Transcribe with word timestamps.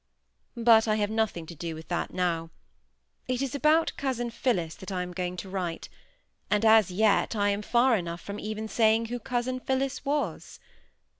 But 0.57 0.87
I 0.87 0.95
have 0.95 1.11
nothing 1.11 1.45
to 1.45 1.53
do 1.53 1.75
with 1.75 1.87
that 1.89 2.11
now. 2.11 2.49
It 3.27 3.39
is 3.43 3.53
about 3.53 3.91
cousin 3.97 4.31
Phillis 4.31 4.73
that 4.77 4.91
I 4.91 5.03
am 5.03 5.11
going 5.11 5.37
to 5.37 5.47
write, 5.47 5.89
and 6.49 6.65
as 6.65 6.89
yet 6.89 7.35
I 7.35 7.49
am 7.49 7.61
far 7.61 7.95
enough 7.95 8.21
from 8.21 8.39
even 8.39 8.67
saying 8.67 9.05
who 9.09 9.19
cousin 9.19 9.59
Phillis 9.59 10.03
was. 10.03 10.59